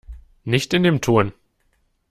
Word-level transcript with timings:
Nicht 0.45 0.73
in 0.73 0.81
dem 0.81 0.99
Ton! 0.99 1.31